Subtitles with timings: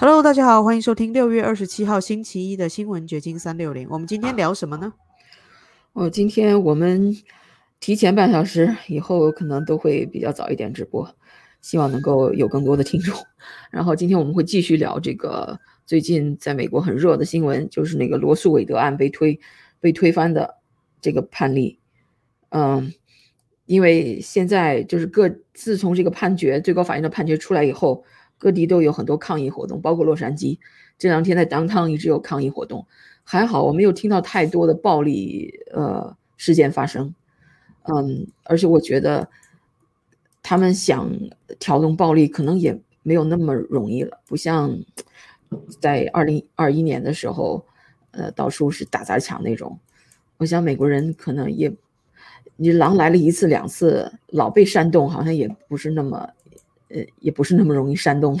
[0.00, 3.88] Hello，大家好，欢迎收听六月二十七号星期一的新闻掘金三六零。
[3.90, 4.92] 我们今天聊什么呢？
[5.92, 7.16] 哦，今天我们
[7.80, 11.12] 提前半小时，以后可能都会比较早一点直播，
[11.60, 13.12] 希望能够有更多的听众。
[13.72, 19.40] 然后今天我们会继续聊这个最近在美国很热的新闻，就是那个罗素韦德案被推
[19.80, 20.58] 被推翻的
[21.00, 21.80] 这个判例。
[22.50, 22.92] 嗯，
[23.66, 28.04] 因为现在就是各自从这个判决最高法院的判决出来以后。
[28.38, 30.58] 各地都有很多抗议活动，包括洛杉矶
[30.96, 32.86] 这两天在 downtown 一直有抗议活动。
[33.24, 37.14] 还好我没有听到太多的暴力呃事件发生，
[37.82, 39.28] 嗯，而且我觉得
[40.42, 41.10] 他们想
[41.58, 44.78] 挑动暴力可能也没有那么容易了，不像
[45.80, 47.66] 在二零二一年的时候，
[48.12, 49.78] 呃，到处是打砸抢那种。
[50.38, 51.70] 我想美国人可能也，
[52.56, 56.30] 你狼来了一次两次，老被煽动，好像也不是那么。
[56.88, 58.38] 呃，也不是那么容易煽动。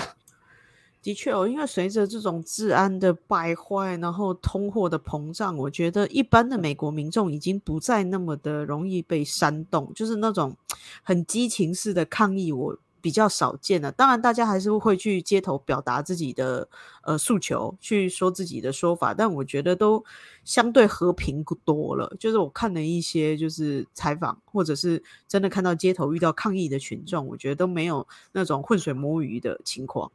[1.00, 10.56] 的确哦，因为随着这种治安的败坏，然后通货的膨胀，我觉得一般的美国民众已经不再那么的容易被煽动，就是那种
[11.02, 12.52] 很激情式的抗议。
[12.52, 12.78] 我。
[13.00, 16.68] 比较少见的，当然大家还是会去街头表达自己的
[17.02, 20.04] 呃诉求，去说自己的说法，但我觉得都
[20.44, 22.14] 相对和平多了。
[22.18, 30.10] 就是我看了一些就是采访，或者是真的看到街头遇到抗议的群众，我觉得都没有那种浑水摸鱼的情况。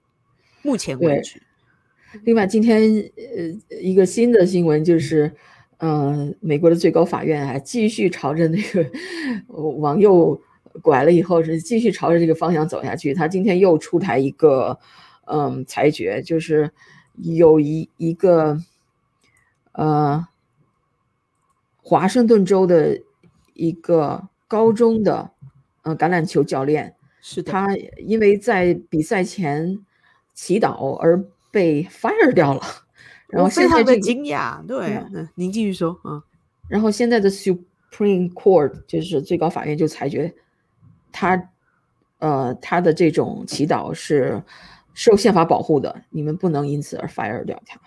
[0.61, 1.41] 目前为止，
[2.23, 2.81] 另外今天
[3.15, 5.35] 呃一个新的新闻就是，
[5.77, 8.85] 嗯，美国的最高法院还继续朝着那个
[9.47, 10.41] 往 右。
[10.81, 13.13] 拐了以后是继续朝着这个方向走下去。
[13.13, 14.79] 他今天又出台一个，
[15.25, 16.71] 嗯，裁决，就是
[17.15, 18.57] 有一一个，
[19.73, 20.27] 呃，
[21.81, 23.01] 华盛顿州的
[23.53, 25.31] 一个高中的，
[25.83, 29.79] 呃，橄榄球教练，是他因为在比赛前
[30.33, 32.61] 祈祷而被 fire 掉了。
[33.29, 36.21] 然后非常的惊讶，对，您继续说，啊。
[36.69, 40.31] 然后现在的 Supreme Court 就是最高法院就裁决。
[41.13, 41.49] 他，
[42.19, 44.43] 呃，他的这种祈祷是
[44.93, 47.79] 受宪法保护的，你们不能因此而 fire 掉他。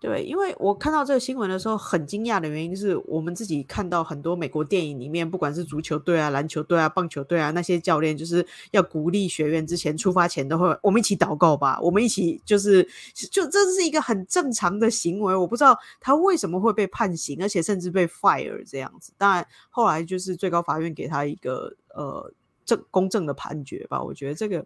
[0.00, 12.86] 对，因为我看到这个新闻的时候很惊讶的原因是我们自己看到很多美国电影里面，不管是足球队啊、篮球队啊、棒球队啊，那些教练就是要鼓励学员之前出发前都会我们一起祷告吧，我们一起就是
[13.30, 15.34] 就这是一个很正常的行为。
[15.34, 19.10] 我不知道他为什么会被判刑，而且甚至被 fire 这样子。
[19.16, 22.30] 当然后来就是最高法院给他一个呃。
[22.64, 24.64] 正公正的判决吧，我觉得这个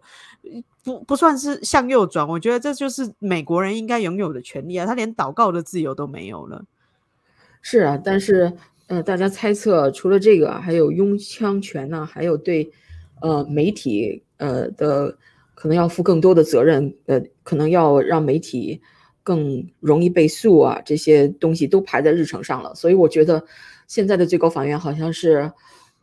[0.83, 6.63] 不不算是向右转，我觉得这就是美国人应该拥有的权利啊，他连祷告的自由都没有了。
[7.61, 8.53] 是啊，但是
[8.87, 12.71] 呃，大家猜测除了这个，还有拥枪权呢，还有对
[13.21, 15.17] 呃媒体呃的
[15.53, 18.81] 可能要负更多的责任，呃，可能要让媒体
[19.23, 23.45] 更容易被诉啊，这些东西都排在日程上了，所以我觉得
[23.87, 25.51] 现在的最高法院好像是。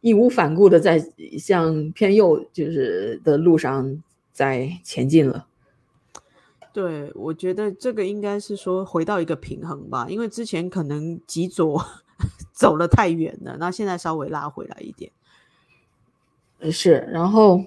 [0.06, 1.04] 义无反顾的在
[1.36, 4.00] 向偏右就是的路上
[4.32, 5.48] 在前进了。
[6.72, 11.84] 对，我觉得这个应该是说回到一个平衡吧，因为之前可能极左
[12.54, 15.10] 走了太远了，那现在稍微拉回来一点。
[16.70, 17.64] 是，然后，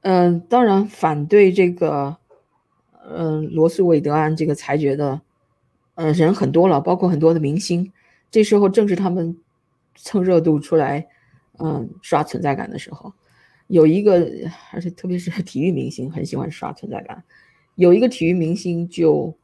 [0.00, 2.16] 嗯，当然反对这个，
[3.08, 5.20] 嗯，罗斯韦德案这个裁决的，
[5.94, 7.92] 呃，人很多了，包括很多的明星。
[8.32, 9.38] 这时候正是他们。
[9.96, 11.06] 蹭热度出来，
[11.58, 13.12] 嗯，刷存在感的时候，
[13.68, 14.28] 有一个，
[14.72, 17.24] 而且特别是 体育明星很喜欢刷存在感。
[17.76, 19.36] 有一个体育明星就，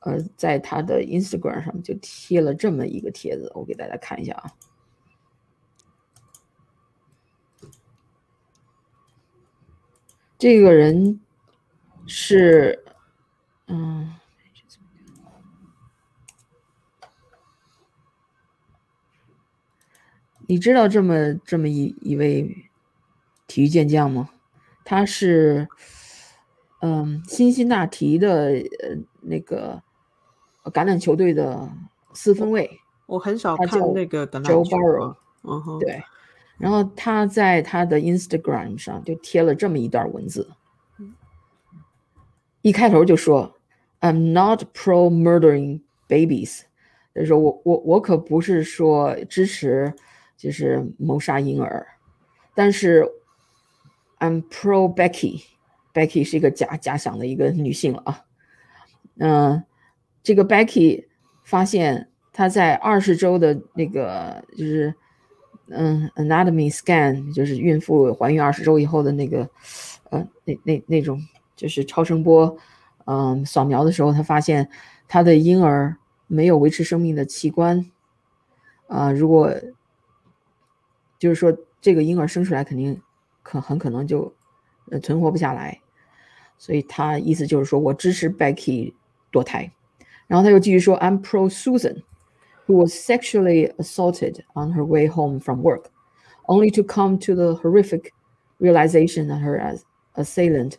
[0.00, 4.52] 呃，在他的 Instagram 上就贴了这么一个帖子，我给大家看一下啊。
[10.38, 11.20] 这个人
[12.06, 12.84] 是，
[13.66, 14.14] 嗯。
[20.50, 22.56] 你知道这么这么一一位
[23.46, 24.30] 体育健将吗？
[24.82, 25.68] 他是，
[26.80, 28.46] 嗯，辛辛那提的
[28.80, 29.82] 呃那个
[30.64, 31.70] 橄榄球队的
[32.14, 32.80] 四分卫。
[33.04, 35.14] 我很少看那个橄榄球。
[35.42, 35.78] 嗯哼。
[35.80, 36.02] 对。
[36.56, 40.50] 然后他在他的 Instagram 上就贴了这么一段文字，
[42.62, 43.54] 一开头就说
[44.00, 46.62] ：“I'm not pro murdering babies。”
[47.14, 49.92] 就是说我我我可不是说支持。
[50.38, 51.86] 就是谋杀婴儿，
[52.54, 53.04] 但是
[54.20, 58.24] I'm pro Becky，Becky 是一个假假想的一个女性了啊。
[59.18, 59.64] 嗯，
[60.22, 61.06] 这个 Becky
[61.42, 64.94] 发现她在二十周的那个就是
[65.70, 69.50] 嗯 anatomy scan，就是孕妇怀孕二十周以后的那个
[70.10, 71.20] 呃那那那种
[71.56, 72.56] 就是超声波
[73.06, 74.68] 嗯，扫描的时候，他发现
[75.08, 75.96] 他的婴儿
[76.28, 77.90] 没有维持生命的器官，
[78.86, 79.52] 啊，如果
[81.19, 83.01] 就是说这个婴儿生出来肯定
[83.41, 84.33] 可很可能就
[84.91, 85.81] 呃存活不下来，
[86.57, 88.93] 所以他意思就是说我支持 Becky
[89.31, 89.71] 堕胎，
[90.27, 95.91] 然后他又继续说 I'm pro Susan。who was sexually assaulted on her way home from work,
[96.47, 98.13] only to come to the horrific
[98.59, 99.77] realization that her
[100.15, 100.77] assailant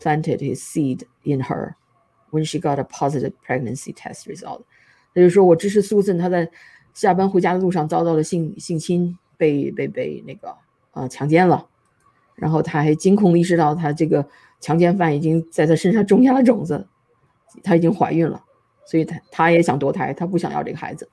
[0.00, 1.76] planted his seed in her
[2.30, 4.62] when she got a positive pregnancy test result。
[5.14, 6.50] 他就说我支持苏森，他在
[6.94, 10.55] 下班回家的路上遭到了性性侵， 被被被那个
[10.93, 11.67] 呃强奸了，
[12.35, 14.27] 然后他还惊恐意识到他这个
[14.59, 16.87] 强奸犯已经在他身上种下了种子，
[17.63, 18.43] 她已经怀孕了。
[18.87, 21.09] 所以他他也想堕胎，他不想要这个孩子。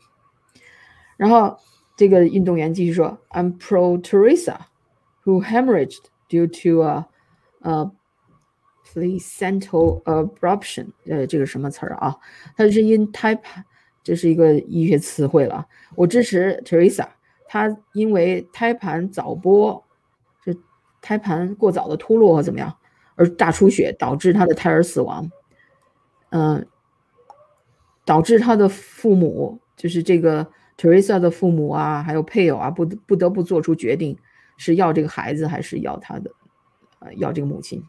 [1.17, 1.57] 然后
[1.97, 4.57] 这个运动员继续说：“I'm pro Teresa,
[5.25, 7.07] who hemorrhaged due to a,
[7.61, 7.91] a
[8.85, 10.89] placental abruption。
[11.07, 12.19] 呃，这个什么词儿啊？
[12.59, 13.65] 它是因胎盘，
[14.03, 15.67] 这是一个医学词汇了。
[15.95, 17.07] 我支持 Teresa，
[17.53, 19.83] 她因为胎盘早剥，
[20.43, 20.59] 就
[21.03, 22.75] 胎盘过早的脱落或怎么样，
[23.15, 25.31] 而大出血导致她的胎儿死亡。
[26.31, 26.67] 嗯。”
[28.05, 30.45] 导致他的父母，就是这个
[30.77, 34.19] Teresa 的父母啊，还有配偶啊，不不得不做出决定，
[34.57, 36.33] 是要这个孩子还是要他的，
[36.99, 37.81] 呃，要这个母亲。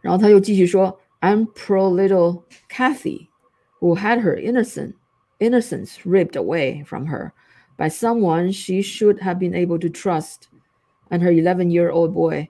[0.00, 3.28] 然后他又继续说：“I'm pro little Kathy,
[3.78, 4.94] who had her innocent
[5.38, 7.32] innocence ripped away from her
[7.77, 10.49] by someone she should have been able to trust,
[11.09, 12.49] and her 11-year-old boy,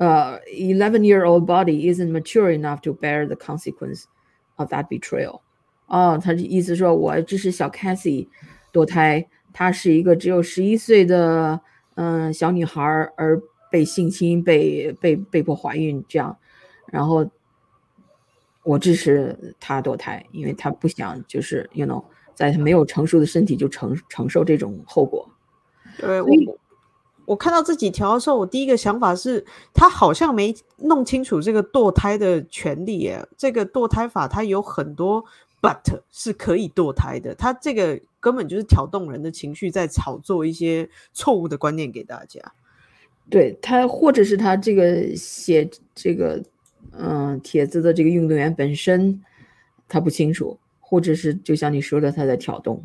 [0.00, 4.06] uh, 11-year-old body isn't mature enough to bear the consequence.”
[4.56, 5.40] Of that betrayal，
[5.86, 8.28] 哦，他的意思说，我支持小 Cassie
[8.70, 11.58] 堕胎，她是一个只有十一岁的
[11.94, 12.82] 嗯小女孩，
[13.16, 16.36] 而被性侵、被被被迫怀孕这样，
[16.92, 17.28] 然后
[18.62, 22.04] 我支持她堕胎，因为她不想就是 you know，
[22.37, 25.27] 在他没有成熟的身体就承承受这种后果。
[25.99, 26.29] 对，我。
[27.25, 33.27] 我看到这几条的时候，我第一个想法是，他好像没弄清楚这个堕胎的权利耶。
[33.35, 35.25] 这个堕胎法它有很多
[35.61, 42.39] but 是可以堕胎的，他这个根本就是挑动人的情绪，在炒作一些错误的观念给大家。
[43.29, 46.41] 对他，或者是他这个写这个
[46.93, 49.21] 嗯帖子的这个运动员本身
[49.89, 50.57] 他不清楚，
[50.89, 52.81] 或者是就像你说的，他在挑动，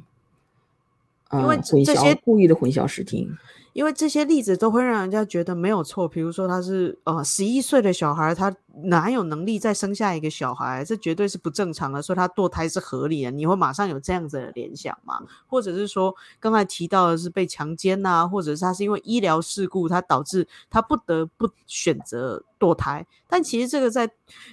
[1.30, 3.38] 因为这些故意的混淆视听。
[3.72, 8.54] 因为这些例子都会让人家觉得没有错，比如说他是呃十一岁的小孩，他
[8.84, 10.84] 哪有能力再生下一个小孩？
[10.84, 13.30] 这绝对是不正常的，所以他堕胎是合理的。
[13.30, 15.20] 你会马上有这样子的联想吗？
[15.46, 23.06] 或者是说刚才提到的是被强奸呐，或者是他是因为医疗事故，他导致他不得不选择堕胎？
[23.26, 24.10] 但其实这个在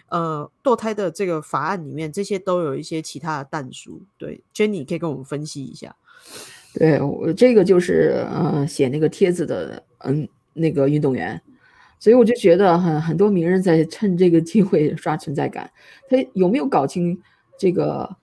[0.07, 4.01] 呃堕胎的这个法案里面，这些都有一些其他的弹书。
[4.17, 5.95] 对，Jenny 可以跟我们分析一下。
[6.75, 11.41] 对我这个就是呃写那个帖子的嗯那个运动员，
[11.99, 15.69] 所以我就觉得很很多名人在趁这个机会刷存在感。
[16.07, 17.19] 他有没有搞清
[17.57, 18.15] 这个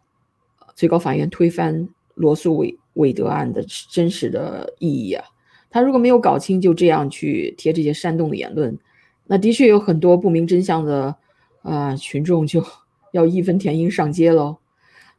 [0.77, 5.25] 最高法院推翻罗素韦韦德案的真实的意义啊？
[5.69, 8.79] 他如果没有搞清，就这样去贴这些煽动的言论，
[9.27, 11.17] 那的确有很多不明真相的
[11.63, 12.65] 啊群众就
[13.13, 14.59] 要义愤填膺上街喽。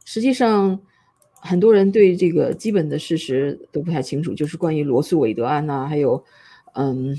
[0.06, 0.80] 实际上。
[1.40, 6.24] 很多人对这个基本的事实都不太清楚，就是关于罗素韦德案呐，还有，
[6.74, 7.16] 嗯，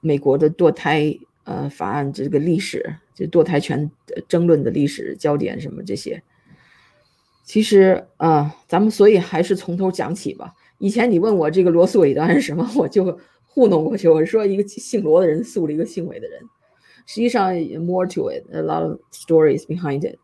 [0.00, 3.90] 美国的堕胎呃法案这个历史，就堕胎权
[4.28, 6.22] 争论的历史焦点什么这些。
[7.44, 10.54] 其实啊，咱们所以还是从头讲起吧。
[10.78, 16.40] 以前你问我这个罗素韦德案是什么，我就糊弄过去，我说一个姓罗的人诉了一个姓韦的人。
[17.06, 20.18] 实际上，more to it，a lot of stories behind it。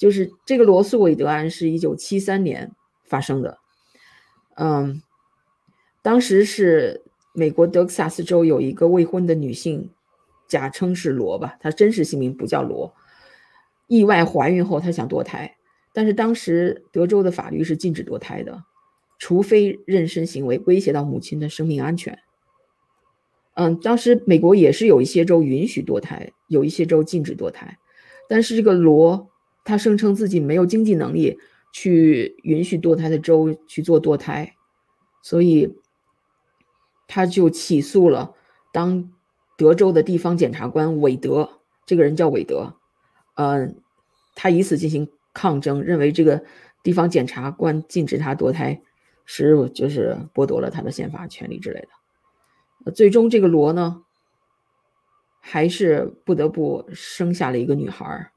[0.00, 2.72] 就是这个罗素韦德案是一九七三年
[3.04, 3.58] 发生的，
[4.56, 5.02] 嗯，
[6.00, 7.04] 当时是
[7.34, 9.90] 美国德克萨斯州有一个未婚的女性，
[10.48, 12.94] 假称是罗吧，她真实姓名不叫罗，
[13.88, 15.58] 意外怀孕后她想堕胎，
[15.92, 18.64] 但是当时德州的法律是禁止堕胎的，
[19.18, 22.18] 除非妊娠行为威胁到母亲的生命安全。
[23.52, 27.76] 嗯，当时美国也是有一些州允许堕胎，有一些州禁止堕胎，
[28.30, 29.29] 但是这个罗。
[29.70, 31.38] 他声称自己没有经济能力
[31.72, 34.56] 去允许堕胎的州去做堕胎，
[35.22, 35.76] 所以
[37.06, 38.34] 他就起诉了
[38.72, 39.12] 当
[39.56, 42.74] 德州的地方检察官韦德，这个人叫韦德，
[43.36, 43.80] 嗯，
[44.34, 46.42] 他以此进行抗争，认为这个
[46.82, 48.82] 地方检察官禁止他堕胎
[49.24, 51.86] 是就是剥夺了他的宪法权利之类
[52.84, 52.90] 的。
[52.90, 54.02] 最终这个罗呢，
[55.38, 58.32] 还是不得不生下了一个女孩儿。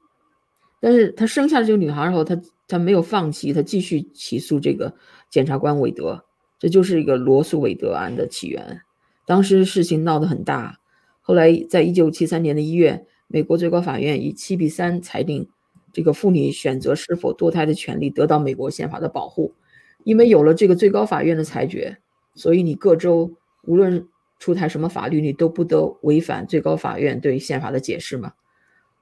[0.84, 2.38] 但是他生下了这个女孩后，他
[2.68, 4.94] 他没有放弃，他继续起诉这个
[5.30, 6.22] 检察官韦德，
[6.58, 8.82] 这就是一个罗素韦德案的起源。
[9.24, 10.78] 当时事情闹得很大，
[11.22, 15.48] 后来在一九七三年的一月，美国最高法院以七比三裁定，
[15.90, 19.54] 这个妇女选择是否堕胎的权利得到美国宪法的保护。
[20.02, 21.96] 因为有了这个最高法院的裁决，
[22.34, 24.06] 所以你各州无论
[24.38, 28.34] 出台什么法律，你都不得违反最高法院对宪法的解释嘛。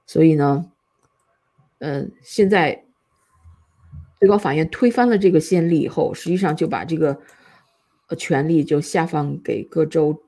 [0.05, 0.71] 所以呢，
[1.83, 2.85] 嗯，现在
[4.19, 7.19] 最高法院推翻了这个先例以后，实际上就把这个
[8.07, 10.23] 呃权利就下放给各州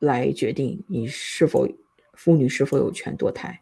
[0.00, 1.68] 来决定你是否
[2.14, 3.60] 妇女是否有权堕胎。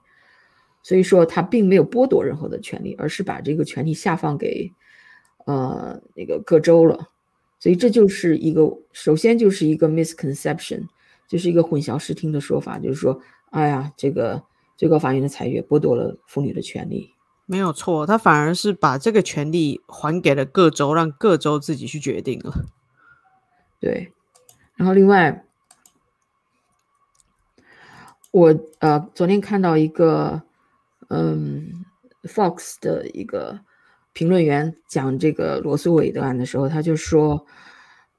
[0.83, 4.73] 所以说，他并没有剥夺任何的权利，而是把这个权利下放给。
[5.47, 7.09] 呃，那个各州了，
[7.59, 10.87] 所以这就是一个，首先就是一个 misconception，
[11.27, 13.19] 就是一个混淆视听的说法，就是说，
[13.51, 14.45] 哎呀，这个
[14.81, 17.13] 最高法院的裁决剥夺了妇女的权利，
[17.45, 22.65] 没有错，他反而是把这个权利还给了各州，让各州自己去决定了。
[23.79, 24.11] 对，
[24.77, 25.45] 然后另外，
[28.31, 30.41] 我呃昨天看到一个，
[31.11, 31.85] 嗯
[32.23, 33.61] ，Fox 的一个。
[34.13, 37.47] 评论员讲这个罗素韦德案的时候，他就说：“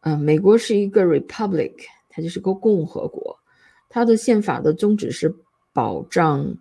[0.02, 1.74] 嗯，美国是一个 republic，
[2.08, 3.38] 它就是个共和国，
[3.90, 5.36] 它的宪法的宗旨是
[5.74, 6.58] 保障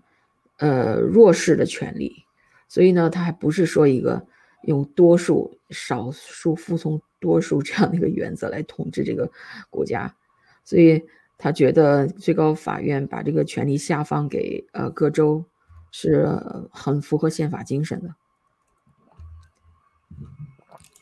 [0.58, 2.24] 呃弱势的权利，
[2.68, 4.26] 所以呢，他还不是说一个
[4.62, 9.30] 用多数少数服从多数这样的一个原则来统治这个
[9.70, 10.14] 国家，
[10.64, 11.02] 所以
[11.38, 15.44] 他觉得最高法院把这个权利下放给呃各州
[15.90, 16.28] 是
[16.70, 18.14] 很符合宪法精神的。”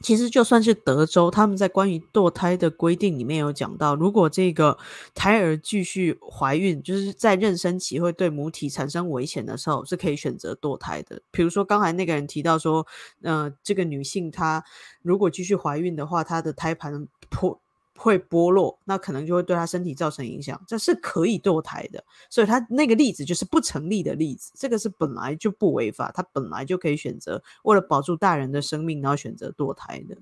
[0.01, 4.79] 其实就算是德州，他们在关于堕胎的规定里面有讲到，如果这个
[5.15, 11.21] 胎儿继续怀孕，就是在妊娠期会对母体产生危险的时候，是可以选择堕胎的。
[11.31, 12.87] 比如说刚才那个人提到说，
[13.23, 14.65] 呃，这个女性她
[15.03, 17.61] 如果继续怀孕的话，她的胎盘破。
[17.99, 30.17] 会剥落，那可能就会对他身体造成影响，这是可以堕胎的，所以他那个例子就是不成立的例子，这个是本来就不违法，他本来就可以选择为了保住大人的生命，然后选择堕胎的。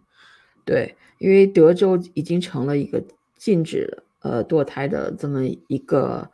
[0.65, 3.05] 对，因为德州已经成了一个
[3.37, 6.31] 禁止呃堕胎的这么一个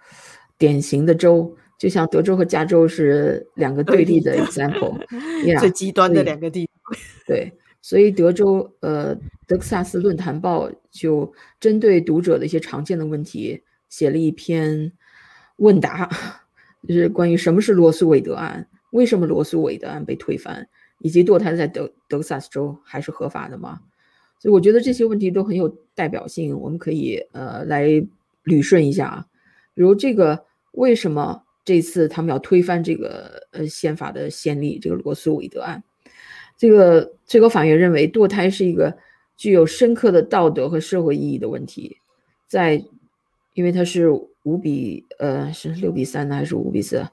[0.56, 4.96] 典型的州，就像德州和加州是两个对立的 example，
[5.58, 6.96] 最极端的两个地方。
[7.26, 7.52] 对。
[7.84, 9.12] 所以，德州呃，
[9.48, 14.92] 德克萨斯论坛报就针对读者的一些常见的问题，写了一篇
[15.56, 16.08] 问答，
[16.86, 20.68] 就是关于什么是罗素韦德案，为什么罗素韦德案被推翻，
[21.00, 23.80] 以及堕胎在德德克萨斯州还是合法的吗？
[24.38, 27.88] 所以，我觉得这些问题都很有代表性，我们可以呃来
[28.44, 29.26] 捋顺一下啊。
[29.74, 35.82] 比如这个，为什么这次他们要推翻这个呃宪法的先例，这个罗素韦德案？
[36.62, 38.96] 这个最高法院认为，堕胎是一个
[39.36, 41.96] 具有深刻的道德和社会意义的问题，
[42.46, 42.84] 在，
[43.54, 44.08] 因为它是
[44.44, 47.04] 五比呃是六比三呢还是五比四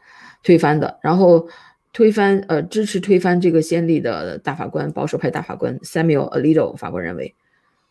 [0.44, 1.50] 推翻的，然后
[1.92, 7.34] 推翻呃支持推翻这个先例的大法官保守派大法官 Samuel Alito 法官认为，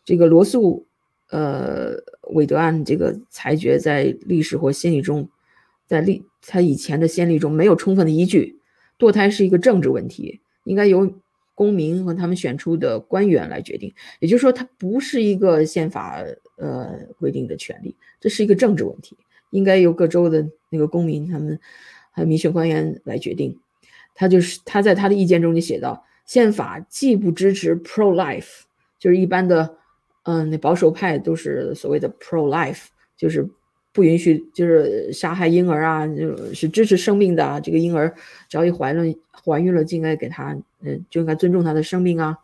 [0.05, 0.87] 这个罗素
[1.31, 1.97] 呃
[2.35, 5.29] 韦德案这个裁决在历史或先例中，
[5.89, 8.61] 在历他以前的先例中没有充分的依据，
[8.97, 11.13] 堕胎是一个政治问题，应该由。
[11.59, 16.25] 公民和他们选出的官员来决定，也就是说，它不是一个宪法
[16.57, 19.17] 呃规定的权利，这是一个政治问题，
[19.51, 21.59] 应该由各州的那个公民他们
[22.13, 23.59] 还有民选官员来决定。
[24.15, 28.61] 他就是他在他的意见中就写到，宪法既不支持 pro life，
[29.01, 29.79] 就是一般的
[30.23, 32.85] 嗯那保守派都是所谓的 pro life，
[33.17, 33.51] 就是
[33.99, 38.15] 不允许就是杀害婴儿啊，就是支持生命的啊，这个婴儿
[38.49, 39.03] 只要一怀了
[39.45, 40.57] 怀孕了就应该给他。
[40.81, 42.39] 嗯，就应该尊重他的生命啊。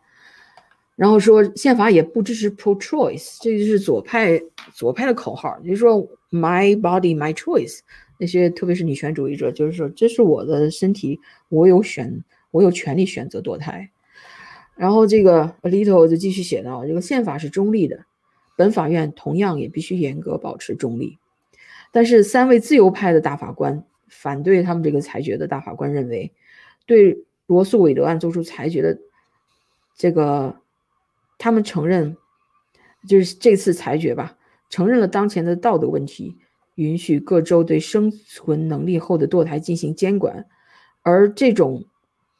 [0.97, 4.37] 然后说宪法也不支持 pro-choice，这就是左派
[4.73, 7.79] 左派的口号，就是说 my body my choice。
[8.19, 12.21] 那些特别是女权主义者，就是说这是我的身体，我有选，
[12.51, 13.89] 我有权利选择堕胎。
[14.75, 18.05] 然后这个 Alito 就继续写道，这个宪法是中立的，
[18.57, 21.17] 本法院同样也必须严格保持中立。
[21.95, 26.33] 但是三位自由派的大法官反对他们这个裁决的大法官认为，
[26.85, 27.23] 对。
[27.47, 28.97] 罗素韦德案作出裁决的
[29.95, 30.59] 这个，
[31.37, 32.17] 他们承认，
[33.07, 34.35] 就是这次裁决吧，
[34.67, 36.37] 承认了当前的道德问题，
[36.73, 40.47] 允许各州对生存能力后的堕胎进行监管，
[41.03, 41.85] 而这种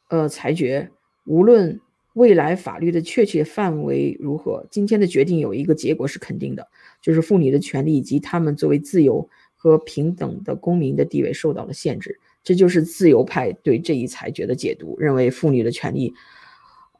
[0.08, 0.90] 呃裁决，
[1.24, 1.80] 无论
[2.14, 6.66] 未来法律的确切范围如何，今天的决定有一个结果是肯定的，
[7.00, 12.20] 就是妇女的权利以及她们作为自由和平等的公民的地位受到了限制。
[12.44, 16.14] 这就是自由派对这一裁决的解读，认为妇女的权利，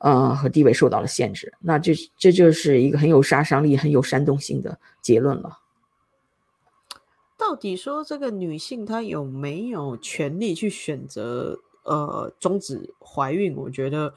[0.01, 1.55] 呃和地位受到了限制。
[1.61, 5.61] 那这这就是一个很有杀伤力、很有煽动性的结论了。
[7.39, 13.55] 到底说这个女性她有没有权利去选择呃终止怀孕？
[13.55, 14.15] 我觉得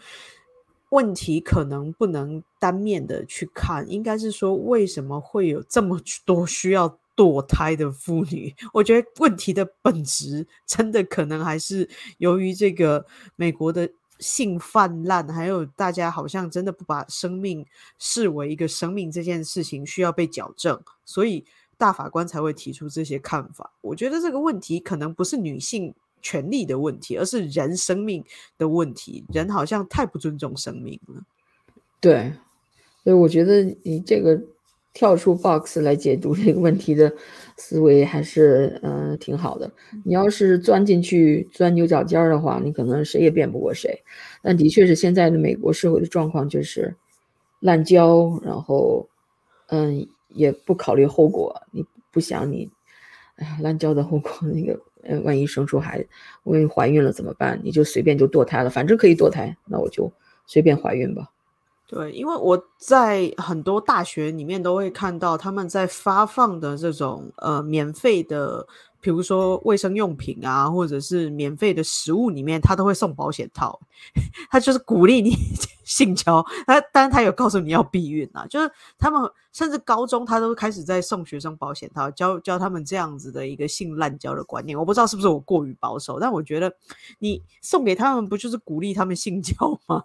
[0.90, 6.98] 问题可能不能单面的去看，应该是说为什么会有这么多需要。
[7.20, 17.66] 堕胎的妇女，我觉得问题的本质真的可能还是由于这个美国的性泛滥，还有大家好像真的不把生命
[17.98, 21.44] 视为一个生命这件事情需要被矫正，所以
[21.78, 23.74] 大法官才会提出这些看法。
[23.82, 28.24] 我觉得这个问题可能不是女性权利的问题，而是人生命
[28.58, 29.26] 的问题。
[29.28, 31.22] 人好像太不尊重生命了。
[32.00, 32.32] 对，
[33.04, 34.42] 所以我觉得你这个。
[34.94, 37.14] 跳出 box 来解读这个问题的
[37.58, 39.72] 思维还是嗯挺好的。
[40.04, 44.02] 你要是钻进去钻牛角尖儿的话，你可能谁也辩不过谁。
[44.42, 46.96] 但的确是现在的美国社会的状况就是
[47.60, 49.08] 滥交，然后
[49.68, 51.62] 嗯也不考虑后果。
[51.72, 52.70] 你不想你
[53.36, 56.08] 哎呀滥交的后果，那个呃万一生出孩子，
[56.44, 57.60] 万一怀孕了怎么办？
[57.64, 60.12] 你就随便就堕胎了，反正可以堕胎，那我就
[60.48, 61.30] 随便怀孕吧。
[61.92, 68.64] 对，因为我在很多大学里面都会看到他们在发放的这种呃免费的，
[69.02, 73.80] 比如说卫生用品啊，或者是免费的食物里面，他都会送保险套，
[74.52, 75.32] 他就是鼓励你
[75.84, 79.20] 性交，他当然他有告诉你要避孕啊，就是他们
[79.52, 84.78] 甚至高中他都开始在送学生保险套，教教他们这样子的一个性滥交的观念。
[84.78, 86.72] 我不知道是不是我过于保守，但我觉得
[87.18, 89.56] 你送给他们不就是鼓励他们性交
[89.88, 90.04] 吗？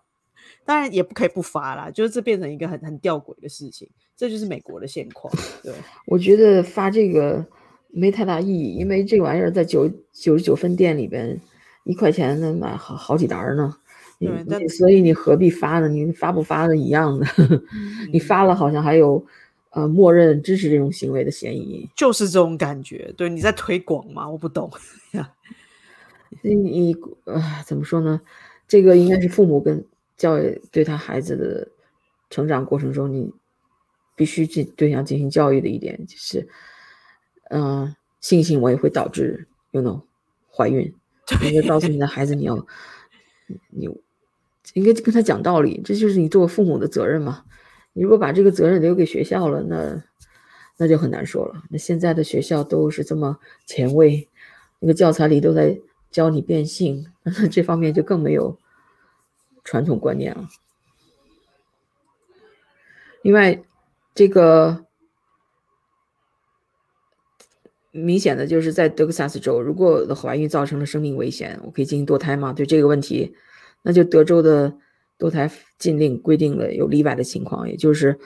[0.65, 5.33] 当然也不可以不发啦，就是这变成一个很很吊诡的事情，这就是美国的现况。
[5.63, 5.73] 对，
[6.07, 7.45] 我觉得发这个
[7.89, 11.39] 没太大意义，因为这玩意儿在九九十九分店里边
[11.85, 13.77] 一块钱能买好好几沓呢。
[14.49, 15.89] 对，所以你何必发呢？
[15.89, 17.27] 你发不发的一样的，
[18.11, 19.23] 你发了好像还有
[19.71, 23.13] 呃默认支持这种行为的嫌疑，就是这种感觉。
[23.19, 24.27] 对，你在推广吗？
[24.31, 24.71] 我不懂
[25.11, 25.31] 呀。
[26.41, 28.21] 你你呃，怎么说呢？
[28.67, 29.85] 这个应该是父母跟。
[30.17, 31.69] 教育对他孩子的
[32.31, 33.33] 成长过程中，你
[34.17, 36.49] 必须进对象进行教育的一点就是，
[37.51, 40.03] 嗯，性行为会导致 you know
[40.51, 40.95] 怀孕，
[41.43, 42.67] 应该告诉你的孩子你要，
[43.71, 43.89] 你
[44.75, 47.45] 应该跟他讲道理，这就是你做父母的责任嘛。
[47.93, 50.03] 你如果把这个责任留给学校了，那
[50.79, 51.63] 那就很难说了。
[51.71, 54.29] 那现在的学校都是这么前卫，
[54.81, 55.79] 那个教材里都在
[56.11, 58.59] 教你变性， 那这方面就更没有。
[59.65, 60.49] 传统观念啊。
[63.23, 63.65] 另外，
[64.15, 64.85] 这个
[67.91, 72.53] 明显的就是在德克萨斯州，如果的怀孕造成了生命危险，我可以进行堕胎吗？
[72.53, 73.35] 对这个问题，
[73.83, 74.77] 那就德州的
[75.19, 78.19] 堕胎禁令规定了有例外的情况，也就是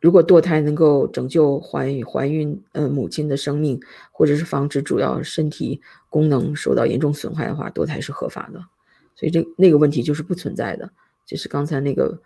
[0.00, 8.64] 如果堕胎能够拯救怀怀孕呃母亲的生命，或者是防止主要身体功能受到严重损害的话，堕胎是合法的。
[9.14, 10.90] 所以这那个问题就是不存在的，
[11.26, 12.20] 就是刚才那个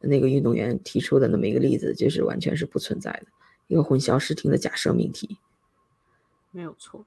[0.00, 3.26] 那个运动员提出的那么一个例子，就是完全是不存在的
[3.68, 5.38] 一个混淆视听的假设命题。
[6.50, 7.04] 没有错。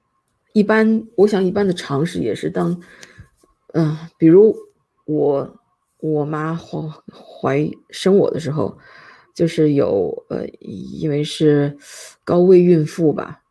[0.52, 2.82] 一般我想一般的常识也是当，
[3.74, 4.56] 嗯，比如
[5.04, 5.60] 我
[6.00, 8.76] 我妈怀怀生我的时候，
[9.34, 11.76] 就是有呃，因为是
[12.24, 13.42] 高危孕妇吧，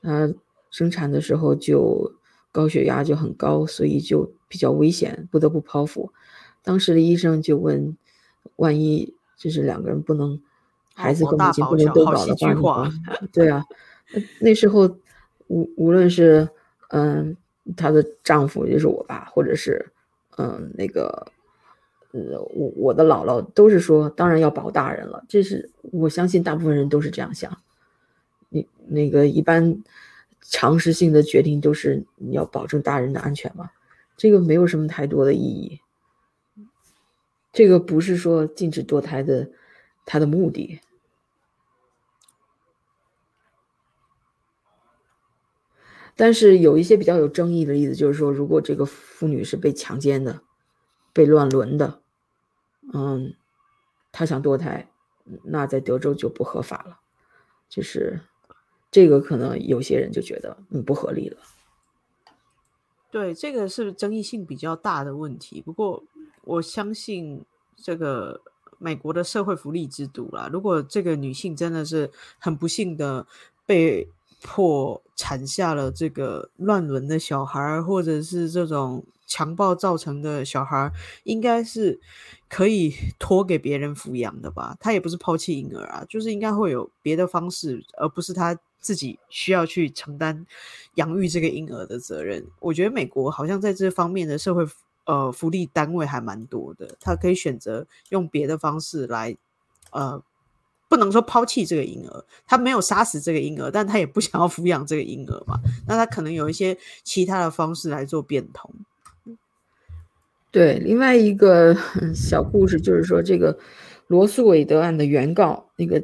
[0.00, 0.32] 她
[0.70, 2.10] 生产的时候就
[2.56, 4.32] 高血压就很高，所以就。
[4.48, 6.12] 比较危险，不得不剖腹。
[6.62, 7.96] 当时的医生就问
[8.62, 10.40] ：“万一就是两个人不能，
[10.94, 12.88] 孩子和母亲不能都保的话
[13.34, 13.64] 对啊，
[14.40, 14.86] 那时候
[15.48, 16.48] 无无论是
[16.90, 17.36] 嗯
[17.76, 19.84] 她的丈夫就是我爸，或者是
[20.38, 21.26] 嗯那个
[22.12, 25.24] 呃我我的姥姥都是说，当然要保大人了。
[25.28, 27.58] 这是我相信大部分人都是这样想。
[28.48, 29.82] 你那个一般
[30.50, 33.70] 常识性的决定都是你要保证大人的安全嘛。”
[34.16, 35.80] 这个没有什么太多的意义，
[37.52, 39.50] 这个不是说禁止堕胎的，
[40.06, 40.80] 它的目的。
[46.18, 50.40] 但是有一些比较有争议的例子，就是说，如果这个妇女是被强奸的、
[51.12, 52.00] 被乱伦的，
[52.94, 53.34] 嗯，
[54.12, 54.90] 她想堕胎，
[55.44, 57.00] 那在德州就不合法了，
[57.68, 58.22] 就是
[58.90, 61.38] 这个可能有些人就觉得嗯不合理了。
[63.10, 65.62] 对，这个是争议性比较大的问题。
[65.62, 66.02] 不过，
[66.42, 67.42] 我相信
[67.76, 68.40] 这个
[68.78, 73.26] 美国的社会福利制度啦，如果这个女性真的是很不幸的
[73.64, 74.08] 被
[74.42, 80.92] 迫产下了这个乱伦的小孩，或者是这种强暴造成的小孩，
[81.24, 81.98] 应该是
[82.48, 84.76] 可以托给别人抚养的吧？
[84.78, 90.46] 他也不是抛弃婴儿啊，就是应该会有别的方式，而不是他自己需要去承担
[90.94, 92.46] 养育这个婴儿的责任。
[92.60, 94.64] 我觉得美国好像在这方面的社会
[95.04, 99.36] 呃福利单位还蛮多的，他可以选择用别的方式来
[99.90, 100.22] 呃。
[100.88, 105.58] 不能说抛弃这个婴儿，他没有杀死这个婴儿，但他也不 想要抚养这个婴儿嘛？
[105.88, 108.72] 那他可能有一些其他的方式来做变通。
[110.52, 111.76] 对，另外一个
[112.14, 113.58] 小故事就是说，这个
[114.06, 116.00] 罗素韦德案的原告那个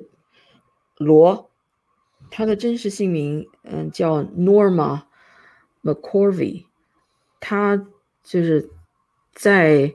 [0.96, 1.48] 罗，
[2.34, 5.02] 他的真实姓名嗯叫 Norma
[5.82, 6.64] McCorvey，
[7.40, 7.76] 他
[8.24, 8.70] 就是
[9.34, 9.92] 在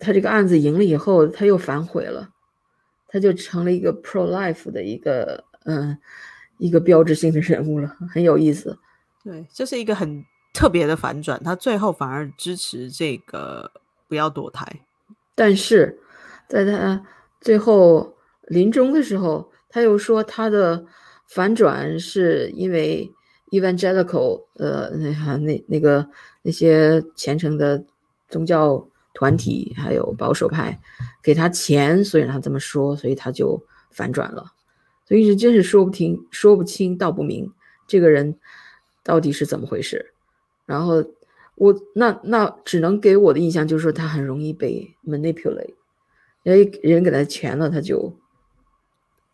[0.00, 2.30] 他这个案子赢了以后，他又反悔了。
[3.12, 5.98] 他就成了一个 pro life 的一个嗯
[6.58, 8.78] 一个标志性的人物了，很有意思。
[9.24, 13.70] 对，这是一个很特别的反转，他最后反而支持这个
[14.08, 14.64] 不要堕胎。
[15.34, 16.00] 但是
[16.48, 17.04] 在他
[17.40, 20.86] 最后临终的时候，他又说他的
[21.30, 23.10] 反转是因为
[23.50, 26.08] evangelical 呃那那那个
[26.42, 27.84] 那些虔诚的
[28.28, 28.86] 宗教。
[29.12, 30.80] 团体还有保守派
[31.20, 34.52] 给他钱，所以让他这么说，所以他就反转了。
[35.04, 37.52] 所以是真是说不听、说不清道不明，
[37.88, 38.38] 这个人
[39.02, 40.14] 到底是怎么回事？
[40.64, 41.04] 然后
[41.56, 45.74] 我那那只能给我的印象就是说他很容易被 manipulate，
[46.44, 48.16] 因为人给他钱了，他就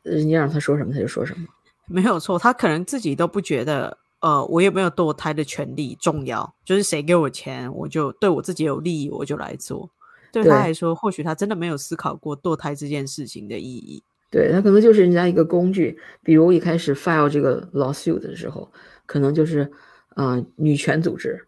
[0.02, 1.46] 人家让他说什么他就说什么，
[1.87, 2.38] 没有错。
[2.38, 3.99] 他可能自己都不觉得。
[4.20, 6.55] 呃，我有没有堕胎的权利重要？
[6.64, 9.88] 就是谁给我钱，我就对我自己有利益，我就来做。
[10.33, 14.03] 对他来说，或许他真的没有思考过堕胎这件事情的意义。
[14.31, 15.96] 对他可能就是人家一个工具。
[16.22, 18.68] 比如一开始 file 这个 lawsuit 的时候，
[19.05, 19.70] 可能就是
[20.14, 21.46] 啊，女权组织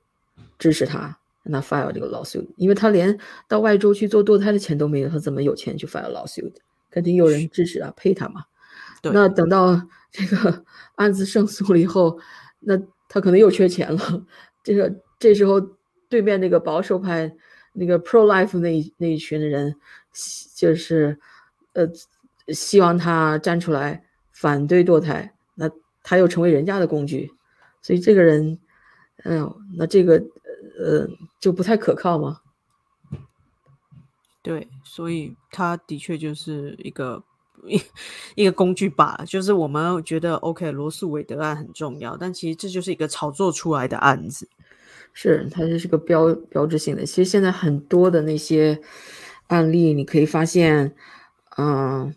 [0.58, 6.52] 支持他让他 file 这个 lawsuit，因为他连到外州去做堕胎的钱都没有，他怎么有钱去 file lawsuit？
[6.90, 8.44] 肯定有人支持啊，配他嘛。
[9.02, 9.80] 那等到
[10.10, 10.64] 这个
[10.96, 12.18] 案子胜诉了以后。
[12.60, 12.76] 那
[13.08, 14.26] 他可能又缺钱了，
[14.64, 15.60] 这个这时候
[16.08, 17.32] 对面那个保守派
[17.72, 19.76] 那个 pro life 那那一群的人，
[20.56, 21.20] 就是
[21.74, 21.88] 呃
[22.48, 25.70] 希望他站出来反对堕胎，那
[26.02, 27.30] 他又成为人家的工具，
[27.80, 28.58] 所以这个人，
[29.22, 30.16] 哎呦，那这个
[30.80, 31.08] 呃
[31.38, 32.40] 就不太可靠嘛？
[34.42, 37.22] 对，所以他的确就是一个。
[37.66, 37.80] 一
[38.36, 44.48] 一个工具罢了，就是我们觉得 OK，罗素韦德案很重要，但其实这就是一个炒作出来的案子，
[45.12, 47.04] 是它这是个标标志性的。
[47.04, 48.80] 其实现在很多的那些
[49.48, 50.94] 案例，你可以发现，
[51.56, 52.14] 嗯，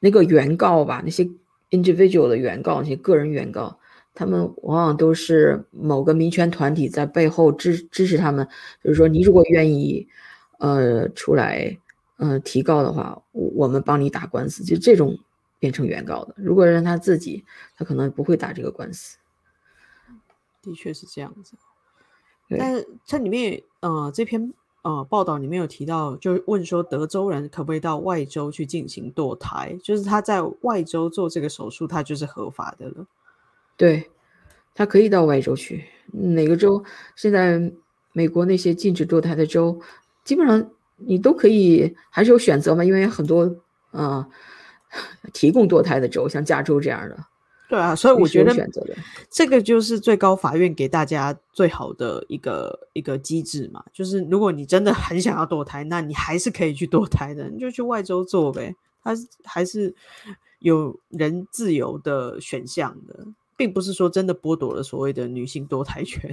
[0.00, 1.28] 那个原告吧，那些
[1.70, 3.78] individual 的原告，那些个人原告，
[4.14, 8.46] 他们往往都是某个民权团体在背后支支持他们，
[8.82, 10.06] 就是说，你如果愿意，
[10.58, 11.78] 呃，出来。
[12.18, 15.18] 嗯，提告的话，我我们帮你打官司，就这种
[15.58, 16.32] 变成原告的。
[16.36, 17.44] 如果让他自己，
[17.76, 19.18] 他可能不会打这个官司。
[20.62, 21.56] 的确是这样子。
[22.48, 29.76] 但是它里面，呃，这篇呃报道里面有提到，就问说德州人可不可以到外州去进行堕胎？
[29.82, 33.06] 就是他在外州做这个手术，他就是合法的了。
[33.76, 34.08] 对，
[34.72, 35.84] 他可以到外州去。
[36.12, 36.84] 哪个州？
[37.16, 37.72] 现在
[38.12, 39.80] 美国那些禁止堕胎的州，
[40.22, 40.70] 基本上。
[40.96, 42.84] 你都可以，还是有选择嘛？
[42.84, 43.54] 因为很多
[43.90, 44.28] 啊，
[45.32, 47.18] 提供堕胎的州，像加州这样的，
[47.68, 48.54] 对啊，所以我觉得
[49.28, 53.84] 这个就是最高法院给大家最好的一个一个机制嘛。
[53.92, 58.76] 就是如果你真的很想要堕胎，那你还是可以去堕胎的，你就去外州做呗。
[59.02, 59.12] 它
[59.44, 59.94] 还是
[60.60, 63.26] 有人自由的选项的，
[63.56, 66.32] 并不是说真的剥夺了所谓的女性堕胎权。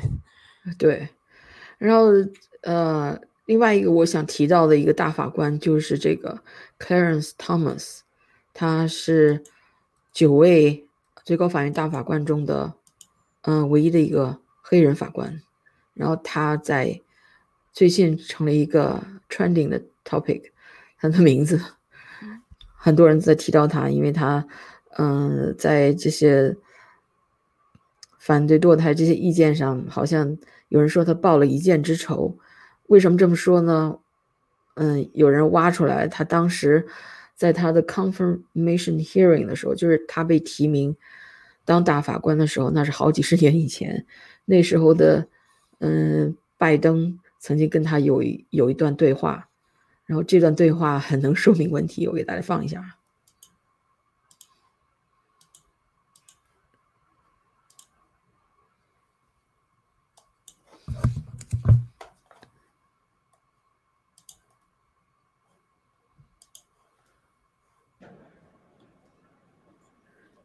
[0.78, 1.10] 对，
[1.80, 2.12] 然后
[2.62, 3.20] 呃。
[3.46, 6.42] 另外一个我想提到的一个大法官就是这个
[6.80, 8.00] Clarence Thomas，
[8.54, 9.44] 他是
[10.14, 10.86] 九位
[11.26, 12.74] 最高法院大法官中的
[13.42, 15.42] 嗯唯一的一个黑人法官，
[15.94, 17.02] 然后他在
[17.74, 20.44] 最近成了一个 trending 的 topic，
[21.00, 21.60] 他的名字
[22.78, 24.48] 很多人在提到他，因为他
[24.98, 26.56] 嗯在这些
[28.20, 30.38] 反对堕胎这些意见上，好像
[30.70, 32.38] 有人说他报了一箭之仇。
[32.92, 33.98] 为什么这么说呢？
[34.76, 36.86] 嗯，有人挖出来，他当时
[37.38, 40.94] 在他的 confirmation hearing 的时候，就是他被提名
[41.64, 44.06] 当大法官的时候，那是好几十年以前。
[44.44, 45.26] 那时候的，
[45.80, 49.48] 嗯，拜登曾经跟他有一有一段对话，
[50.06, 52.84] 然后这段对话很能说明问题，我给大家放一下。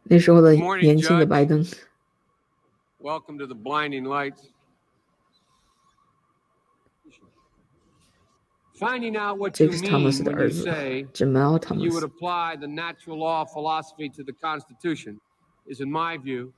[0.06, 1.66] 那时候的年轻的拜登。
[3.00, 4.52] Welcome to the blinding lights.
[8.76, 14.10] Finding out what you mean when you say you would apply the natural law philosophy
[14.10, 15.20] to the Constitution
[15.68, 16.52] is, in my view,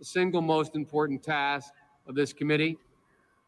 [0.00, 1.72] the single most important task
[2.08, 2.76] of this committee.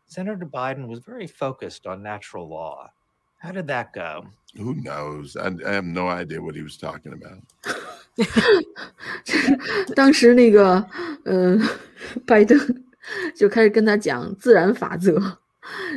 [0.07, 2.91] Senator Biden was very focused on natural law.
[3.39, 4.27] How did that go?
[4.57, 5.37] Who knows?
[5.37, 7.39] I, I have no idea what he was talking about.
[9.96, 10.86] 当时那个
[11.24, 11.58] 呃，
[12.26, 12.58] 拜登
[13.36, 15.38] 就开始跟他讲自然法则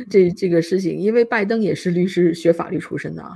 [0.09, 3.33] 这这个事情，因为拜登也是律师，学法律出身的啊。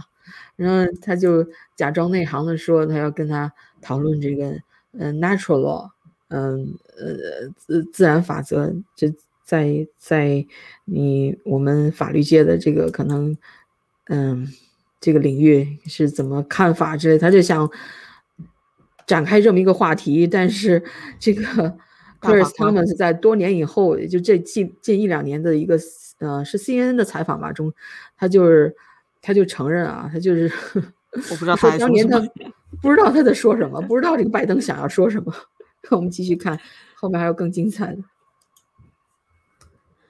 [0.56, 4.58] 然后他就假装内行的说，他要跟他讨论这个
[4.98, 5.90] 呃 natural law，
[6.30, 10.46] 嗯呃自自然法则，就在在
[10.86, 13.38] 你我们法律界的这个可能。
[14.08, 14.48] 嗯，
[15.02, 17.68] 这个领域是怎么看法之类，他就想
[19.06, 20.28] 展开这么一个话题。
[20.28, 20.84] 但是
[21.20, 21.44] 这个
[22.22, 25.78] Chris Thomas 在多年以后，也就这近近一两年的一个
[26.20, 27.74] 呃是 CNN 的采访吧中，
[28.18, 28.76] 他就是
[29.22, 30.52] 他就承认啊，他就是
[31.14, 32.20] 我不知道他当年他
[32.82, 35.34] 不知道他在说什么，不知道这个拜登想要说什么。
[35.92, 36.60] 我们继续看
[36.96, 38.02] 后面还有更精彩的。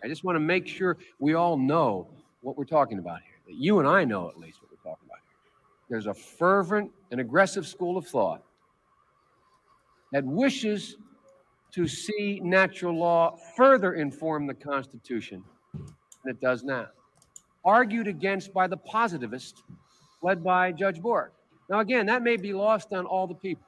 [0.01, 2.07] I just want to make sure we all know
[2.41, 3.35] what we're talking about here.
[3.47, 5.19] that you and I know at least what we're talking about.
[5.89, 8.41] There's a fervent and aggressive school of thought
[10.15, 10.95] that wishes
[11.73, 15.83] to see natural law further inform the Constitution than
[16.33, 16.87] it does now.
[17.65, 19.63] Argued against by the positivist,
[20.23, 21.33] led by Judge Bork.
[21.69, 23.67] Now, again, that may be lost on all the people.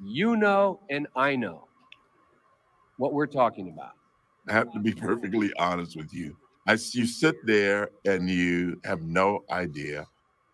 [0.00, 1.64] You know, and I know
[2.96, 3.94] what we're talking about.
[4.48, 6.36] I have to be perfectly honest with you.
[6.68, 10.06] I, you sit there and you have no idea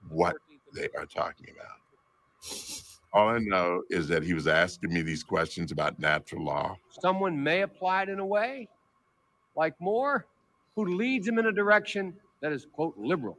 [0.09, 0.37] what
[0.75, 2.87] they are talking about.
[3.13, 6.77] All I know is that he was asking me these questions about natural law.
[7.01, 8.69] Someone may apply it in a way,
[9.57, 10.27] like Moore,
[10.75, 13.39] who leads him in a direction that is, quote, liberal.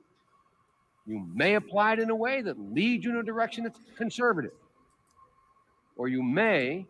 [1.05, 4.51] You may apply it in a way that leads you in a direction that's conservative.
[5.95, 6.85] Or you may,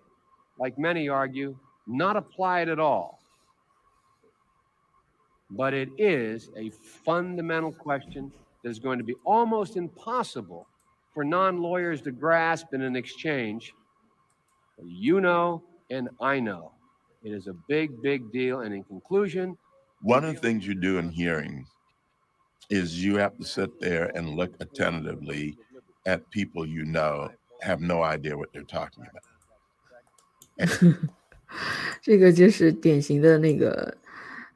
[0.58, 1.56] like many argue,
[1.88, 3.20] not apply it at all
[5.52, 8.32] but it is a fundamental question
[8.64, 10.68] that is going to be almost impossible
[11.19, 13.75] for non lawyers to grasp in an exchange.
[14.83, 16.73] You know, and I know.
[17.23, 18.61] It is a big, big deal.
[18.61, 19.57] And in conclusion,
[20.03, 21.69] one of the things you do in hearings
[22.69, 25.57] is you have to sit there and look attentively
[26.07, 29.23] at people you know have no idea what they're talking about.
[32.03, 33.97] 这个就是典型的那个，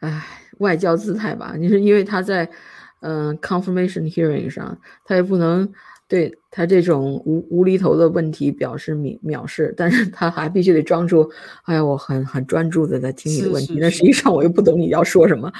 [0.00, 0.24] 唉。
[0.58, 2.50] 外交姿态吧，你是因为他在，
[2.98, 5.72] 嗯，confirmation hearing 上，他也不能
[6.13, 11.27] 对他这种无无厘头的问题表示藐藐视，但是他还必须得装出，
[11.63, 15.51] 哎呀，我很很专注的在听你的问题，但实际上我又不懂你要说什么。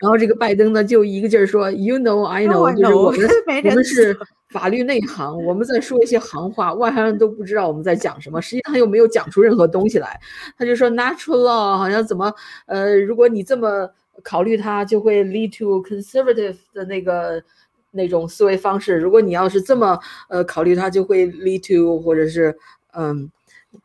[0.00, 3.20] 然后这个拜登呢，就一个劲儿说，You know, I know，就是我们
[3.70, 4.18] 我们是
[4.48, 8.42] 法律内行，我们在说一些行话，外行人都不知道我们在讲什么。
[8.42, 10.20] 实际上又没有讲出任何东西来，
[10.58, 12.34] 他就说 natural law 好像怎么，
[12.66, 13.88] 呃，如果你这么。
[14.22, 17.42] 考虑它就会 lead to conservative 的那个
[17.91, 18.97] 那种思维方式。
[18.97, 19.99] 如果你要是这么
[20.29, 22.55] 呃考虑它，就会 lead to 或者是
[22.93, 23.31] 嗯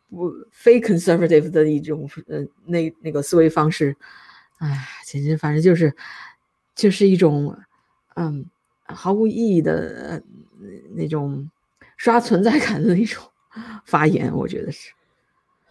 [0.09, 3.97] 不非 conservative 的一种呃那那个思维方式。
[4.59, 5.95] 哎，简直反正就是
[6.75, 7.57] 就是一种
[8.17, 8.45] 嗯
[8.85, 10.23] 毫无意义的
[10.95, 11.51] 那种
[11.97, 13.23] 刷存在感的那种
[13.85, 14.93] 发言，我觉得是。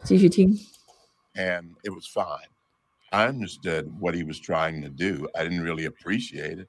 [0.04, 0.58] 继续听。
[1.36, 2.48] And it was fine.
[3.12, 5.28] I understood what he was trying to do.
[5.34, 6.67] I didn't really appreciate it.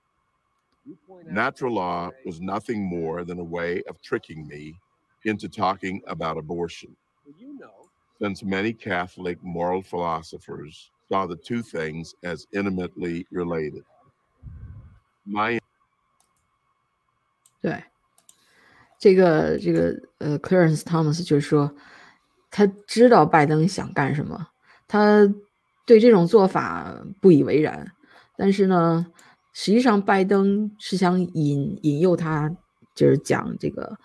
[1.26, 4.74] Natural law was nothing more than a way of tricking me
[5.24, 6.96] into talking about abortion.
[8.20, 13.85] Since many Catholic moral philosophers saw the two things as intimately related.
[15.26, 15.59] My
[17.62, 17.85] 对，
[18.98, 21.74] 这个这个呃，Clarence Thomas 就是说，
[22.50, 24.48] 他知道拜登想干什么，
[24.88, 25.26] 他
[25.87, 27.92] 对这种做法不以为然，
[28.37, 29.07] 但是呢，
[29.58, 32.54] 实际上拜登是想引引诱他，
[32.94, 33.98] 就是讲这个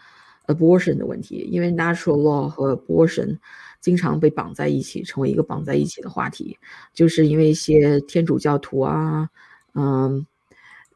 [0.47, 3.37] abortion 的问题，因为 natural law 和 abortion
[3.81, 6.57] 经常被绑在一起，成为一个绑在一起的话题，
[6.95, 9.29] 就是因为一些天主教徒啊，
[9.75, 10.25] 嗯，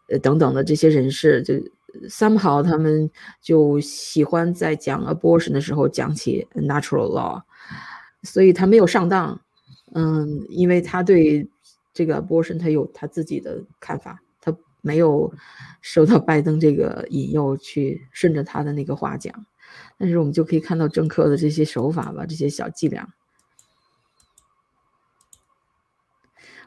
[0.08, 1.54] 呃等等的这些人士，就
[2.08, 3.10] somehow 他们
[3.42, 7.42] 就喜欢在讲 abortion 的时候讲起 natural law，
[8.22, 9.40] 所以他没有上当。
[9.94, 11.48] 嗯，因为他对
[11.92, 14.20] 这个 abortion 他有他自己的看法，
[14.84, 15.32] 没有
[15.80, 19.34] 受到拜登这个引诱去顺着他的那个话讲。
[19.98, 23.08] 但是我们就可以看到政客的这些手法吧，这些小伎俩，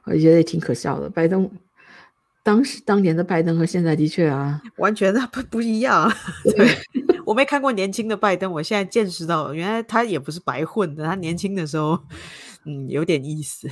[0.06, 1.10] 我觉得也挺可笑的。
[1.10, 1.50] 拜登
[2.42, 6.12] 当时当年的拜登和现在的确啊， 完全不不一样。
[6.44, 6.68] 对，
[7.26, 12.02] 我没看过年轻的拜登，我现在见识到，原来他也不是白混的，他年轻的时候，
[12.66, 13.70] 嗯，有点意思。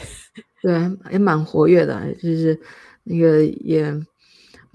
[0.61, 0.73] 对，
[1.11, 2.59] 也蛮活跃的，就是
[3.03, 3.93] 那个也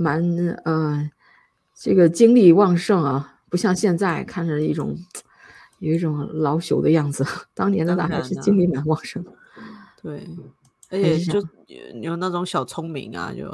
[0.02, 0.22] 蛮
[0.64, 1.10] 呃，
[1.74, 4.96] 这个精力旺盛啊，不像现在看着一种
[5.78, 7.24] 有一种老朽的样子。
[7.54, 9.30] 当年的他还是精力蛮旺盛的。
[10.02, 10.26] 对。
[10.92, 11.40] 而且就
[12.00, 13.46] 有那种小聪明啊，就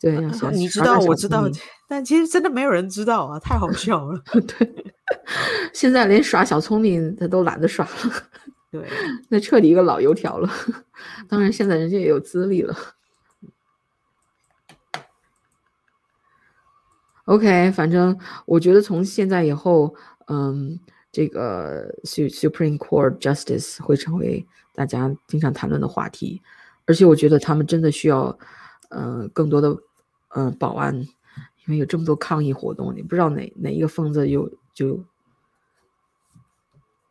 [0.00, 0.16] 对，
[0.52, 1.42] 你知道我知道，
[1.88, 4.22] 但其实真的没有人知道啊，太好笑了。
[4.46, 4.84] 对，
[5.74, 7.90] 现在连耍小聪明他都懒得耍了。
[8.70, 8.86] 对，
[9.28, 10.48] 那彻底一个老油条了。
[11.28, 12.72] 当然，现在人家也有资历了。
[17.28, 19.94] OK，反正我觉得从现在以后，
[20.28, 20.80] 嗯，
[21.12, 26.40] 这个 Supreme Court Justice 会成为大家经常谈论的话题。
[26.86, 28.38] 而且我觉得他们真的需要，
[28.88, 29.76] 呃，更多的，
[30.28, 31.06] 呃，保安，因
[31.66, 35.04] 为有这么多抗议活动，你不知道哪哪一个疯子又就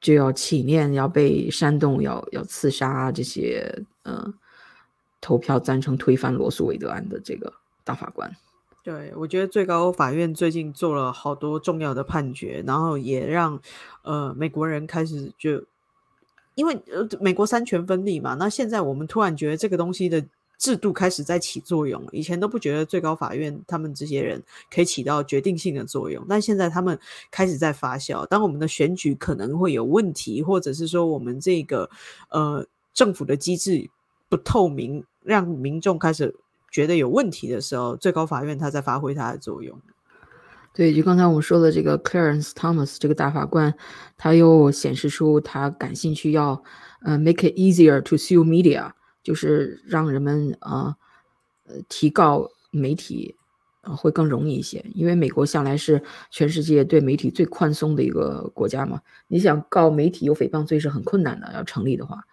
[0.02, 4.34] 就要起念，要被煽动，要要刺杀这些，呃，
[5.22, 7.54] 投票赞成推翻罗素韦德案的这个
[7.84, 8.36] 大法官。
[8.88, 13.60] 对，我觉得最高法院最近做了好多重要的判决，然后也让，
[14.04, 15.62] 呃，美国人开始就。
[16.56, 16.82] 因为，
[17.19, 20.26] 美国三权分立嘛，那现在我们突然觉得这个东西的
[20.58, 26.97] 制度开始在起作用，以前都不觉得最高法院他们这些人可以起到决定性的作用，但现在他们
[27.30, 28.26] 开始在发酵。
[28.28, 31.89] 当我们的选举可能会有问题，或者是说我们这个
[32.30, 33.89] 呃政府的机制
[34.30, 36.34] 不透明，让民众开始
[36.72, 39.80] 觉得有问题的时候，最高法院它在发挥它的作用。
[40.74, 43.74] 对，就刚才我们说的这个 Clarence Thomas 这个大法官，
[44.16, 46.62] 他又显示出他感兴趣要，
[47.02, 48.92] 呃，make it easier to sue media，
[49.24, 50.96] 就是让人们啊，
[51.66, 53.36] 呃，提告媒体，
[53.82, 54.86] 呃，会更容易一些。
[54.94, 59.02] 因为美国向来是全世界对媒体最宽松的一个国家嘛。
[59.28, 62.24] 你想告媒体有诽谤罪是很困难的，要成立的话，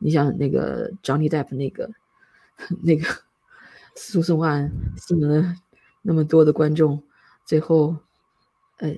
[0.00, 1.88] 你想那个 Johnny Depp 那个
[2.82, 3.06] 那个
[3.94, 5.54] 诉讼案吸引了
[6.02, 7.02] 那么多的观众。
[7.44, 7.96] 最后，
[8.78, 8.94] 呃，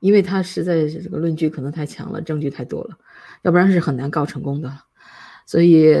[0.00, 2.98] 因为他实在是这个论据可能太强了，证据太多了，
[3.42, 4.72] 要不然是很难告成功的。
[5.46, 5.94] 所以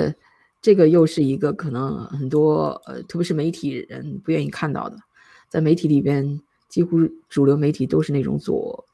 [0.62, 4.98] 这个又是一个可能很多呃，特别是媒体人不愿意看到的，
[5.48, 8.86] 在媒体里边，几乎主流媒体都是那种左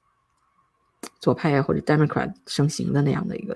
[1.20, 3.55] 左派啊或者 Democrat 盛行的那样的一个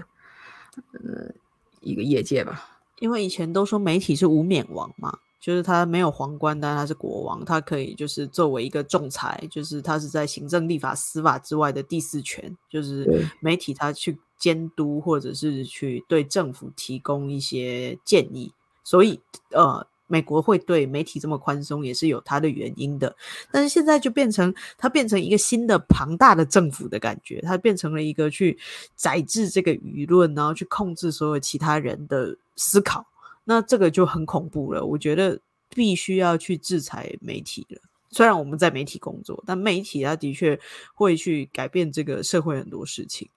[0.92, 1.34] 呃
[1.80, 2.70] 一个业界吧。
[3.00, 5.18] 因为以前都说媒体是无冕王嘛。
[5.44, 23.14] 就是他没有皇冠，但他是国王，他可以就是作为一个仲裁，就是他是在行政、立法、司法之外的第四权，就是媒体他去监督或者是去对政府提供一些建议，所以呃，美国会对媒体这么宽松也是有它的原因的。
[23.52, 28.58] 但是现在就变成它变成一个新的庞大的政府的感觉，它变成了一个去
[28.96, 33.04] 宰制这个舆论，然后去控制所有其他人的思考。
[33.44, 37.78] 那这个就很恐怖了，我觉得必须要去制裁媒体了。
[38.10, 40.58] 虽然我们在媒体工作，但媒体它的确
[40.94, 43.28] 会去改变这个社会很多事情。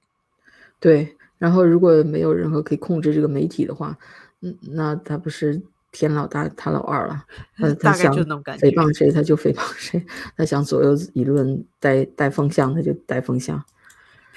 [0.79, 3.97] 对，然后如果没有任何可以控制这个媒体的话，
[4.41, 5.59] 嗯，那他不是
[5.91, 7.25] 天老大他老二了？
[7.57, 10.05] 他他想诽谤谁他就诽谤谁，
[10.37, 13.63] 他想左右舆论带带风向他就带风向。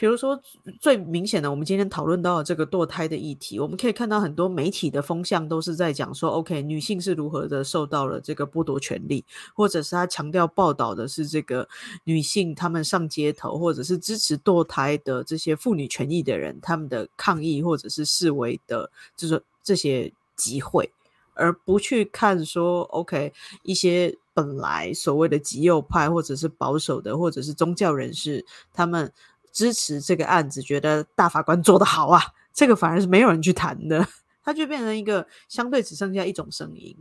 [0.00, 0.40] 比如说
[0.80, 9.22] 最明显的，我们今天讨论到这个堕胎的议题，我们可以看到很多媒体的风向都是在讲说，OK，女性是如何的受到了这个剥夺权利，
[9.54, 11.68] 或者是他强调报道的是这个
[12.04, 20.90] 女性他们上街头，或者是支持堕胎的这些妇女权益的人他们的抗议或者是示威的，就是这些集会，
[21.35, 29.12] 而不去看说，OK，一些本来所谓的极右派或者是保守的或者是宗教人士他们。
[29.53, 32.21] 支持这个案子，觉得大法官做得好啊，
[32.53, 34.07] 这个反而是没有人去谈的，
[34.42, 36.96] 他就变成一个相对只剩下一种声音。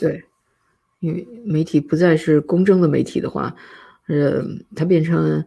[0.00, 0.24] 对，
[1.00, 3.54] 因为媒体不再是公正的媒体的话，
[4.06, 4.42] 呃，
[4.76, 5.44] 它变成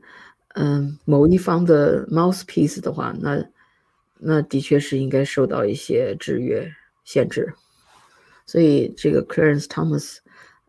[0.56, 3.44] 嗯某一方的 mouthpiece 的话，那
[4.18, 6.72] 那的确是应该受到一些制约
[7.04, 7.54] 限制。
[8.46, 10.18] 所以这个 Clarence Thomas，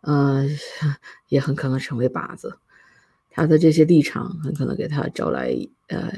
[0.03, 0.47] 呃，
[1.29, 2.59] 也很可能成为靶子。
[3.33, 5.57] 他的这些立场很可能给他招来
[5.89, 6.12] 呃，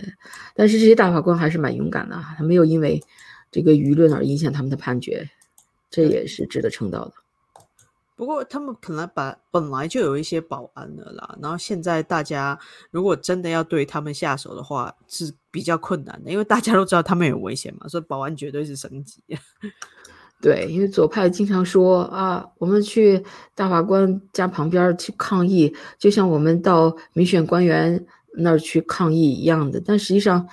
[0.55, 3.03] 但是这些大法官还是蛮勇敢的，他没有因为
[3.51, 5.31] 这个舆论而影响他们的判决，
[5.91, 7.13] 这也是值得称道的。
[8.17, 12.57] 不过他们可能把本来就有一些保安的啦，然后现在大家
[12.93, 19.21] 如果真的要对他们下手的话，是比较困难的，因为大家都知道他们有危险嘛，所以保安绝对是升级。
[20.41, 23.25] 对，因为左派经常说啊，我们去
[23.55, 28.05] 大法官家旁边去抗议，就像我们到民选官员
[28.35, 29.81] 那儿去抗议一样的。
[29.81, 30.47] 但实际上，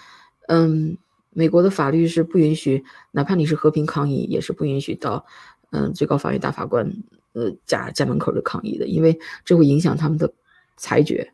[0.48, 0.98] 嗯，
[1.32, 5.26] 美国的法律是不允许，哪怕你是和平抗议，也是不允许到
[5.72, 6.90] 嗯最高法院大法官
[7.34, 10.34] 呃家家门口的抗议的，因为这会影响他们的
[10.78, 11.34] 裁决。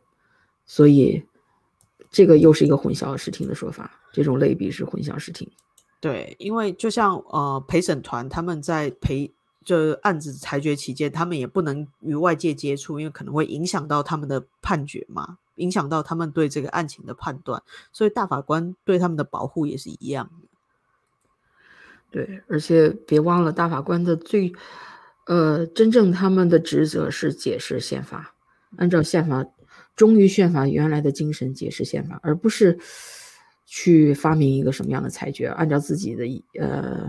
[0.66, 1.22] 所以，
[2.10, 5.48] 这个又是一个混淆视听的说法，这种类比是混淆视听。
[6.00, 9.34] 对，因为就像呃陪审团他们在陪
[9.64, 17.60] 这案子裁决期间，他们也不能与外界接触，因为可能会影响到他们的判决嘛，影响到他们对这个案情的判断，
[17.92, 20.48] 所以大法官对他们的保护也是一样的。
[22.12, 24.52] 对，而且别忘了，大法官的最
[25.26, 28.34] 呃真正他们的职责是解释宪法，
[28.76, 29.44] 按照宪法
[29.96, 32.78] 忠于宪法原来的精神解释宪法，而不是。
[33.70, 36.24] 去发明一个什么样的裁决，按照自己的
[36.58, 37.06] 呃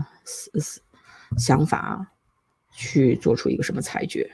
[1.38, 2.06] 想法
[2.70, 4.30] 去做出一个什么裁决，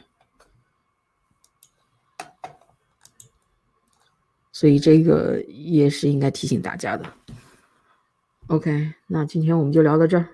[4.51, 7.13] 所以这个也是应该提醒大家的。
[8.49, 10.29] OK，那今天我们就聊到这儿。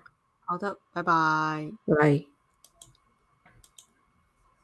[0.46, 2.31] 好的，拜拜，拜拜。